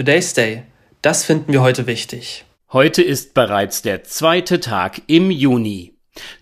Today's 0.00 0.32
Day. 0.32 0.62
Das 1.02 1.26
finden 1.26 1.52
wir 1.52 1.60
heute 1.60 1.86
wichtig. 1.86 2.46
Heute 2.72 3.02
ist 3.02 3.34
bereits 3.34 3.82
der 3.82 4.02
zweite 4.02 4.58
Tag 4.58 5.02
im 5.08 5.30
Juni. 5.30 5.92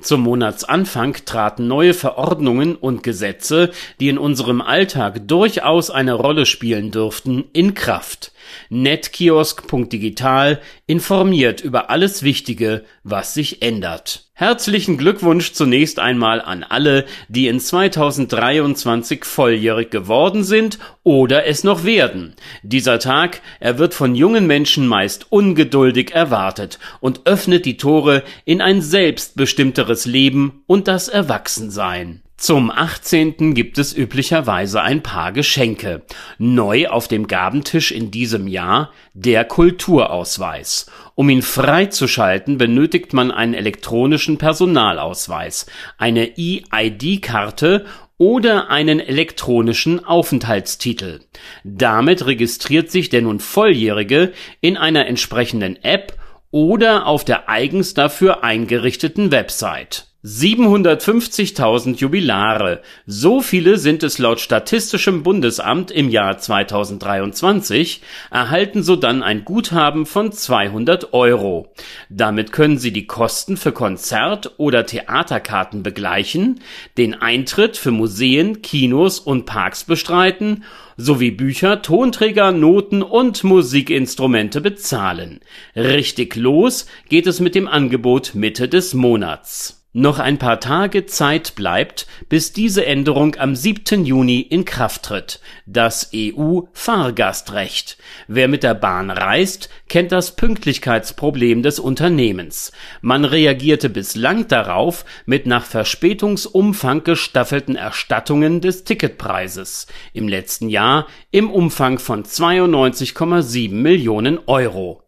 Zum 0.01 0.21
Monatsanfang 0.21 1.17
traten 1.25 1.67
neue 1.67 1.93
Verordnungen 1.93 2.77
und 2.77 3.03
Gesetze, 3.03 3.73
die 3.99 4.11
in 4.11 4.17
unserem 4.17 4.61
Alltag 4.61 5.27
durchaus 5.27 5.91
eine 5.91 6.13
Rolle 6.13 6.47
spielen 6.47 6.93
dürften, 6.93 7.47
in 7.53 7.75
Kraft. 7.75 8.31
Netkiosk.digital 8.71 10.61
informiert 10.87 11.61
über 11.61 11.91
alles 11.91 12.23
Wichtige, 12.23 12.85
was 13.05 13.35
sich 13.35 13.63
ändert. 13.63 14.29
Herzlichen 14.39 14.99
Glückwunsch 14.99 15.53
zunächst 15.53 15.99
einmal 15.99 16.41
an 16.41 16.63
alle, 16.63 17.07
die 17.29 17.49
in 17.49 17.59
2023 17.59 19.25
volljährig 19.25 19.91
geworden 19.91 20.45
sind 20.45 20.79
oder 21.03 21.45
es 21.47 21.65
noch 21.65 21.83
werden. 21.83 22.35
Dieser 22.63 23.01
Tag, 23.01 23.41
er 23.59 23.79
wird 23.79 23.95
von 23.95 24.15
jungen 24.15 24.47
Menschen 24.47 24.87
meist 24.87 25.27
ungeduldig 25.31 26.13
erwartet 26.13 26.79
und 27.01 27.27
öffnet 27.27 27.67
die 27.67 27.79
Tore 27.79 28.23
in 28.45 28.61
ein 28.61 28.81
selbstbestimmteres 28.81 30.07
Leben 30.07 30.63
und 30.69 30.87
das 30.87 31.09
Erwachsensein. 31.09 32.23
Zum 32.39 32.71
18. 32.71 33.53
gibt 33.55 33.79
es 33.79 33.93
üblicherweise 33.93 34.81
ein 34.81 35.03
paar 35.03 35.33
Geschenke. 35.33 36.03
Neu 36.39 36.87
auf 36.87 37.09
dem 37.09 37.27
Gabentisch 37.27 37.91
in 37.91 38.13
diesem 38.13 38.47
Jahr 38.47 38.93
der 39.13 39.45
Kulturausweis. 39.45 40.89
Um 41.17 41.31
ihn 41.31 41.43
freizuschalten, 41.43 42.57
benötigt 42.57 43.13
man 43.13 43.33
einen 43.33 43.55
elektronischen 43.55 44.39
Personalausweis, 44.39 45.67
eine 45.99 46.39
EID-Karte 46.39 47.87
oder 48.19 48.71
einen 48.71 49.01
elektronischen 49.01 50.05
Aufenthaltstitel. 50.05 51.23
Damit 51.65 52.25
registriert 52.25 52.93
sich 52.93 53.09
der 53.09 53.23
nun 53.23 53.41
Volljährige 53.41 54.33
in 54.61 54.77
einer 54.77 55.07
entsprechenden 55.07 55.75
App 55.83 56.17
oder 56.53 57.07
auf 57.07 57.25
der 57.25 57.49
eigens 57.49 57.95
dafür 57.95 58.45
eingerichteten 58.45 59.33
Website. 59.33 60.07
750.000 60.25 61.95
Jubilare. 61.95 62.83
So 63.07 63.41
viele 63.41 63.79
sind 63.79 64.03
es 64.03 64.19
laut 64.19 64.41
Statistischem 64.41 65.23
Bundesamt 65.23 65.93
im 65.93 66.09
Jahr 66.09 66.39
2023, 66.39 68.03
erhalten 68.33 68.83
sodann 68.83 69.23
ein 69.23 69.45
Guthaben 69.45 70.07
von 70.07 70.33
200 70.33 71.15
Euro. 71.15 71.73
Damit 72.09 72.51
können 72.51 72.79
Sie 72.79 72.93
die 72.93 73.07
Kosten 73.07 73.57
für 73.57 73.71
Konzert- 73.71 74.55
oder 74.57 74.87
Theaterkarten 74.87 75.85
begleichen, 75.85 76.63
den 76.97 77.15
Eintritt 77.15 77.77
für 77.77 77.93
Museen, 77.93 78.61
Kinos 78.61 79.21
und 79.21 79.47
Parks 79.47 79.85
bestreiten 79.85 80.65
sowie 80.97 81.31
Bücher, 81.31 81.81
Tonträger, 81.81 82.51
Noten 82.51 83.05
und 83.05 83.45
Musikinstrumente 83.45 84.61
bezahlen. 84.61 85.39
Richtig 85.77 86.35
los 86.35 86.87
geht 87.09 87.29
es 87.29 87.39
mit 87.39 87.55
dem 87.55 87.69
Angebot 87.69 88.35
Mitte 88.35 88.69
des 88.69 88.95
Monats 88.95 89.78
noch 89.93 90.19
ein 90.19 90.39
paar 90.39 90.61
Tage 90.61 91.07
Zeit 91.07 91.55
bleibt, 91.55 92.07
bis 92.29 92.53
diese 92.53 92.85
Änderung 92.85 93.37
am 93.37 93.57
7. 93.57 94.05
Juni 94.05 94.41
in 94.41 94.65
Kraft 94.65 95.05
tritt, 95.05 95.41
das 95.65 96.11
EU-Fahrgastrecht. 96.15 97.97
Wer 98.27 98.49
mit 98.49 98.63
der 98.63 98.75
Bahn 98.75 99.11
reist, 99.11 99.71
kennt 99.89 100.13
das 100.13 100.37
Pünktlichkeitsproblem 100.37 101.63
des 101.63 101.79
Unternehmens. 101.79 102.73
Man 103.01 103.25
reagierte 103.25 103.89
bislang 103.89 104.47
darauf 104.47 105.07
mit 105.25 105.47
nach 105.47 105.65
Verspätungsumfang 105.65 107.03
gestaffelten 107.05 107.75
Erstattungen 107.75 108.61
des 108.61 108.85
Ticketpreises, 108.85 109.87
im 110.13 110.29
letzten 110.29 110.69
Jahr 110.69 111.07
im 111.31 111.51
Umfang 111.51 111.99
von 111.99 112.25
92,7 112.25 113.73
Millionen 113.73 114.39
Euro 114.47 115.08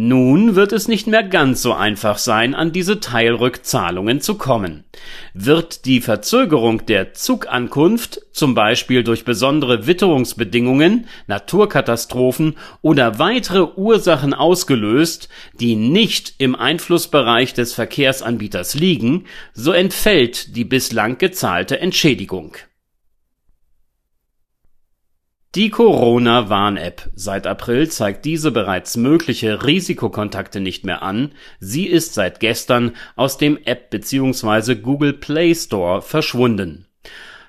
nun 0.00 0.54
wird 0.54 0.72
es 0.72 0.86
nicht 0.86 1.08
mehr 1.08 1.24
ganz 1.24 1.60
so 1.60 1.72
einfach 1.72 2.18
sein, 2.18 2.54
an 2.54 2.70
diese 2.70 3.00
Teilrückzahlungen 3.00 4.20
zu 4.20 4.36
kommen. 4.36 4.84
Wird 5.34 5.86
die 5.86 6.00
Verzögerung 6.00 6.86
der 6.86 7.14
Zugankunft, 7.14 8.20
zum 8.30 8.54
Beispiel 8.54 9.02
durch 9.02 9.24
besondere 9.24 9.88
Witterungsbedingungen, 9.88 11.08
Naturkatastrophen 11.26 12.54
oder 12.80 13.18
weitere 13.18 13.72
Ursachen 13.74 14.34
ausgelöst, 14.34 15.28
die 15.58 15.74
nicht 15.74 16.34
im 16.38 16.54
Einflussbereich 16.54 17.52
des 17.52 17.72
Verkehrsanbieters 17.72 18.74
liegen, 18.74 19.24
so 19.52 19.72
entfällt 19.72 20.54
die 20.54 20.64
bislang 20.64 21.18
gezahlte 21.18 21.80
Entschädigung 21.80 22.54
die 25.58 25.70
Corona-Warn-App. 25.70 27.10
Seit 27.16 27.48
April 27.48 27.88
zeigt 27.88 28.24
diese 28.24 28.52
bereits 28.52 28.96
mögliche 28.96 29.66
Risikokontakte 29.66 30.60
nicht 30.60 30.84
mehr 30.84 31.02
an. 31.02 31.32
Sie 31.58 31.86
ist 31.88 32.14
seit 32.14 32.38
gestern 32.38 32.92
aus 33.16 33.38
dem 33.38 33.58
App 33.64 33.90
bzw. 33.90 34.76
Google 34.76 35.14
Play 35.14 35.52
Store 35.56 36.00
verschwunden. 36.00 36.86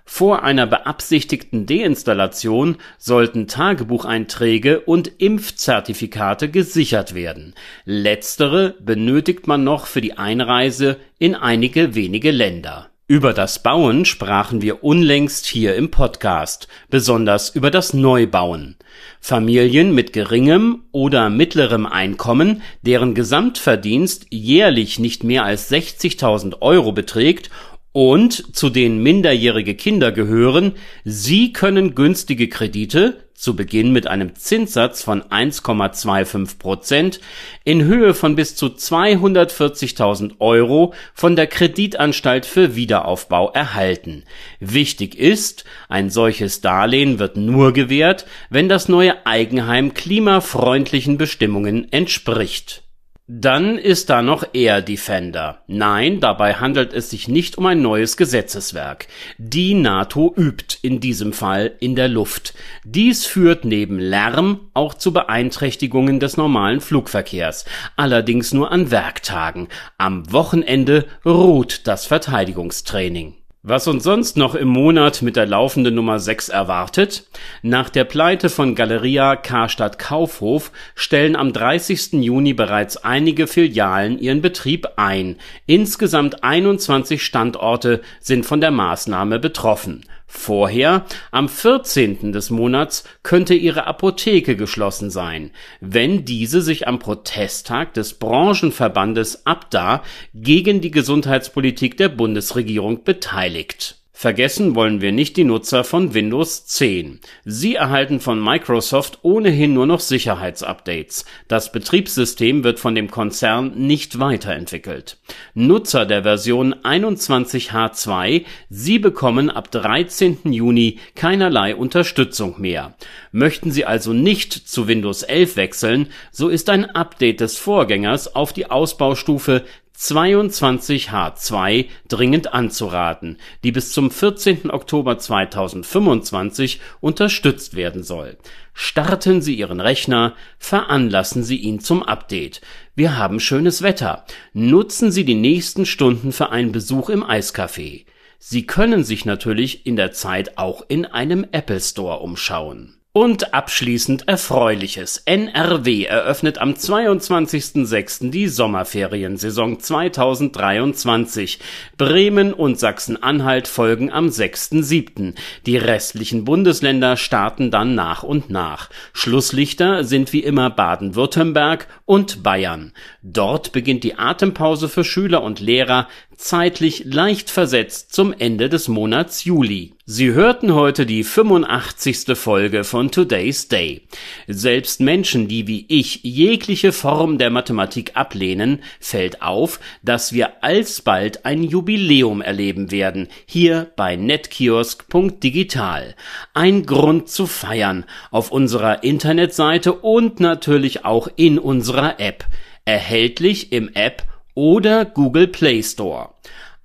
Vor 0.05 0.41
einer 0.41 0.65
beabsichtigten 0.65 1.67
Deinstallation 1.67 2.77
sollten 2.97 3.45
Tagebucheinträge 3.45 4.79
und 4.79 5.11
Impfzertifikate 5.21 6.49
gesichert 6.49 7.13
werden. 7.13 7.53
Letztere 7.85 8.73
benötigt 8.79 9.45
man 9.45 9.63
noch 9.63 9.85
für 9.85 10.01
die 10.01 10.17
Einreise 10.17 10.97
in 11.19 11.35
einige 11.35 11.93
wenige 11.93 12.31
Länder 12.31 12.88
über 13.09 13.33
das 13.33 13.63
Bauen 13.63 14.05
sprachen 14.05 14.61
wir 14.61 14.83
unlängst 14.83 15.47
hier 15.47 15.73
im 15.73 15.89
Podcast, 15.89 16.67
besonders 16.91 17.49
über 17.49 17.71
das 17.71 17.95
Neubauen. 17.95 18.77
Familien 19.19 19.95
mit 19.95 20.13
geringem 20.13 20.83
oder 20.91 21.31
mittlerem 21.31 21.87
Einkommen, 21.87 22.61
deren 22.83 23.15
Gesamtverdienst 23.15 24.27
jährlich 24.29 24.99
nicht 24.99 25.23
mehr 25.23 25.43
als 25.43 25.71
60.000 25.71 26.61
Euro 26.61 26.91
beträgt 26.91 27.49
und 27.93 28.55
zu 28.55 28.69
denen 28.69 29.01
minderjährige 29.01 29.73
Kinder 29.73 30.11
gehören, 30.11 30.73
sie 31.03 31.51
können 31.51 31.95
günstige 31.95 32.47
Kredite 32.47 33.28
zu 33.39 33.55
Beginn 33.55 33.91
mit 33.91 34.05
einem 34.07 34.35
Zinssatz 34.35 35.01
von 35.01 35.23
1,25 35.23 36.59
Prozent 36.59 37.22
in 37.63 37.83
Höhe 37.85 38.13
von 38.13 38.35
bis 38.35 38.55
zu 38.55 38.67
240.000 38.67 40.33
Euro 40.39 40.94
von 41.13 41.35
der 41.35 41.47
Kreditanstalt 41.47 42.45
für 42.45 42.75
Wiederaufbau 42.75 43.51
erhalten. 43.51 44.23
Wichtig 44.59 45.16
ist, 45.17 45.63
ein 45.88 46.09
solches 46.09 46.61
Darlehen 46.61 47.17
wird 47.19 47.38
nur 47.38 47.72
gewährt, 47.72 48.25
wenn 48.50 48.67
das 48.67 48.89
neue 48.89 49.25
Eigenheim 49.25 49.94
klimafreundlichen 49.94 51.17
Bestimmungen 51.17 51.91
entspricht 51.91 52.83
dann 53.31 53.78
ist 53.78 54.09
da 54.09 54.23
noch 54.23 54.44
Air 54.53 54.81
Defender. 54.81 55.59
Nein, 55.67 56.19
dabei 56.19 56.56
handelt 56.56 56.94
es 56.94 57.12
sich 57.12 57.28
nicht 57.28 57.59
um 57.59 57.67
ein 57.67 57.79
neues 57.79 58.17
Gesetzeswerk. 58.17 59.07
Die 59.38 59.75
NATO 59.75 60.34
übt 60.35 60.79
in 60.81 61.00
diesem 61.00 61.31
Fall 61.31 61.73
in 61.79 61.95
der 61.95 62.07
Luft. 62.07 62.56
Dies 62.84 63.28
führt 63.28 63.66
neben 63.66 64.00
Lärm 64.00 64.72
auch 64.73 64.95
zu 64.95 65.13
Beeinträchtigungen 65.13 66.19
des 66.19 66.38
normalen 66.38 66.81
Flugverkehrs, 66.81 67.66
allerdings 67.95 68.51
nur 68.51 68.72
an 68.72 68.89
Werktagen. 68.89 69.68
Am 70.00 70.34
Wochenende 70.34 71.06
ruht 71.23 71.81
das 71.85 72.07
Verteidigungstraining. 72.07 73.35
Was 73.61 73.89
uns 73.89 74.05
sonst 74.05 74.37
noch 74.37 74.55
im 74.55 74.69
Monat 74.69 75.21
mit 75.21 75.35
der 75.35 75.45
laufenden 75.45 75.93
Nummer 75.93 76.17
6 76.17 76.47
erwartet? 76.47 77.25
Nach 77.61 77.89
der 77.89 78.05
Pleite 78.05 78.47
von 78.47 78.73
Galeria 78.73 79.35
Karstadt 79.35 79.99
Kaufhof 79.99 80.71
stellen 80.95 81.35
am 81.35 81.51
30. 81.51 82.13
Juni 82.13 82.53
bereits 82.53 82.95
einige 83.03 83.47
Filialen 83.47 84.17
ihren 84.17 84.41
Betrieb 84.41 84.87
ein. 84.95 85.35
Insgesamt 85.65 86.41
21 86.41 87.21
Standorte 87.21 87.99
sind 88.21 88.45
von 88.45 88.61
der 88.61 88.71
Maßnahme 88.71 89.39
betroffen. 89.39 90.05
Vorher, 90.31 91.06
am 91.31 91.50
14. 91.50 92.31
des 92.31 92.51
Monats, 92.51 93.03
könnte 93.23 93.56
ihre 93.56 93.88
Apotheke 93.88 94.56
geschlossen 94.56 95.09
sein, 95.09 95.50
wenn 95.81 96.24
diese 96.24 96.62
sich 96.62 96.88
am 96.88 97.00
Protesttag 97.00 97.95
des 97.95 98.13
Branchenverbandes 98.13 99.48
Abda 99.48 100.03
gegen 100.36 100.81
die 100.81 100.92
Gesundheitspolitik 100.92 101.98
der 101.98 102.09
Bundesregierung 102.09 103.03
beteiligt 103.03 103.99
Vergessen 104.19 104.75
wollen 104.75 105.00
wir 105.00 105.13
nicht 105.13 105.38
die 105.38 105.45
Nutzer 105.45 105.86
von 105.86 106.13
Windows 106.13 106.66
10. 106.66 107.21
Sie 107.45 107.75
erhalten 107.75 108.19
von 108.19 108.44
Microsoft 108.44 109.19
ohnehin 109.21 109.74
nur 109.74 109.86
noch 109.86 110.01
Sicherheitsupdates. 110.01 111.24
Das 111.48 111.71
Betriebssystem 111.71 112.66
wird 112.66 112.81
von 112.81 112.95
dem 112.95 113.10
Konzern 113.12 113.71
nicht 113.77 114.19
weiterentwickelt. 114.19 115.19
Nutzer 115.54 116.06
der 116.06 116.24
Version 116.24 116.75
21H2, 116.75 118.44
Sie 118.69 119.00
bekommen 119.00 119.50
ab 119.50 119.71
13. 119.71 120.51
Juni 120.51 121.00
keinerlei 121.15 121.74
Unterstützung 121.74 122.60
mehr. 122.60 122.95
Möchten 123.31 123.72
Sie 123.72 123.86
also 123.86 124.12
nicht 124.12 124.51
zu 124.51 124.89
Windows 124.89 125.24
11 125.24 125.56
wechseln, 125.56 126.07
so 126.30 126.50
ist 126.50 126.69
ein 126.69 126.83
Update 126.83 127.39
des 127.39 127.57
Vorgängers 127.57 128.36
auf 128.36 128.51
die 128.51 128.69
Ausbaustufe 128.69 129.63
22H2 130.00 131.88
dringend 132.07 132.54
anzuraten, 132.54 133.38
die 133.66 133.74
bis 133.74 133.92
zum 133.92 134.12
14. 134.12 134.72
Oktober 134.72 135.18
2025 135.18 136.80
unterstützt 137.01 137.75
werden 137.75 138.04
soll. 138.04 138.38
Starten 138.74 139.42
Sie 139.42 139.56
Ihren 139.56 139.81
Rechner, 139.81 140.36
veranlassen 140.57 141.44
Sie 141.44 141.57
ihn 141.57 141.81
zum 141.81 142.01
Update. 142.01 142.62
Wir 142.96 143.18
haben 143.18 143.42
schönes 143.42 143.81
Wetter. 143.81 144.24
Nutzen 144.54 145.12
Sie 145.12 145.25
die 145.25 145.36
nächsten 145.36 145.86
Stunden 145.86 146.31
für 146.31 146.50
einen 146.50 146.72
Besuch 146.72 147.10
im 147.10 147.24
Eiscafé. 147.24 148.06
Sie 148.38 148.66
können 148.66 149.04
sich 149.04 149.25
natürlich 149.25 149.86
in 149.86 149.98
der 149.98 150.13
Zeit 150.13 150.57
auch 150.57 150.86
in 150.88 151.06
einem 151.06 151.46
Apple 151.51 151.81
Store 151.81 152.19
umschauen. 152.19 152.99
Und 153.11 153.56
abschließend 153.56 154.27
Erfreuliches. 154.27 155.23
NRW 155.25 156.03
eröffnet 156.03 156.59
am 156.59 156.73
22.06. 156.73 158.29
die 158.29 158.47
Sommerferiensaison 158.47 159.79
2023. 159.79 161.57
Bremen 161.97 162.53
und 162.53 162.77
Sachsen-Anhalt 162.77 163.67
folgen 163.67 164.11
am 164.11 164.27
6.07. 164.27 165.33
Die 165.65 165.77
restlichen 165.77 166.45
Bundesländer 166.45 167.17
starten 167.17 167.71
dann 167.71 167.95
nach 167.95 168.21
und 168.21 168.51
nach. 168.51 168.91
Schlusslichter 169.13 170.03
sind 170.03 170.31
wie 170.31 170.44
immer 170.44 170.69
Baden-Württemberg 170.69 171.88
und 172.05 172.44
Bayern. 172.44 172.94
Dort 173.23 173.71
beginnt 173.71 174.03
die 174.03 174.19
Atempause 174.19 174.88
für 174.88 175.03
Schüler 175.03 175.41
und 175.41 175.59
Lehrer 175.59 176.07
zeitlich 176.38 177.05
leicht 177.05 177.50
versetzt 177.50 178.13
zum 178.13 178.33
Ende 178.38 178.69
des 178.69 178.88
Monats 178.88 179.45
Juli. 179.45 179.95
Sie 180.11 180.33
hörten 180.33 180.73
heute 180.73 181.06
die 181.06 181.23
85. 181.23 182.35
Folge 182.35 182.83
von 182.83 183.11
Today's 183.11 183.67
Day. 183.67 184.07
Selbst 184.47 185.01
Menschen, 185.01 185.47
die 185.47 185.67
wie 185.67 185.85
ich 185.88 186.21
jegliche 186.23 186.94
Form 186.94 187.38
der 187.38 187.51
Mathematik 187.51 188.13
ablehnen, 188.15 188.81
fällt 189.00 189.44
auf, 189.44 189.79
dass 190.01 190.33
wir 190.33 190.63
alsbald 190.63 191.45
ein 191.45 191.61
Jubiläum 191.61 192.41
erleben 192.41 192.89
werden, 192.89 193.27
hier 193.45 193.91
bei 193.95 194.15
netkiosk.digital. 194.15 196.15
Ein 196.55 196.88
Grund 196.88 197.29
zu 197.29 197.45
feiern 197.45 198.05
auf 198.31 198.51
unserer 198.51 199.03
Internetseite 199.03 199.94
und 199.94 200.39
natürlich 200.39 201.05
auch 201.05 201.27
in 201.35 201.59
unserer 201.59 202.19
App. 202.19 202.47
Erhältlich 202.83 203.71
im 203.71 203.91
App 203.94 204.23
oder 204.55 205.05
Google 205.05 205.50
Play 205.50 205.83
Store. 205.83 206.29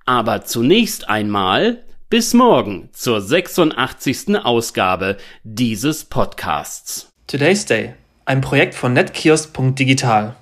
Aber 0.05 0.45
zunächst 0.45 1.09
einmal 1.09 1.81
bis 2.15 2.33
morgen 2.33 2.87
zur 2.93 3.19
86. 3.19 4.37
Ausgabe 4.37 5.17
dieses 5.43 6.05
Podcasts. 6.05 7.11
Today's 7.27 7.65
Day, 7.65 7.93
ein 8.23 8.39
Projekt 8.39 8.73
von 8.73 8.93
netkiosk.digital. 8.93 10.33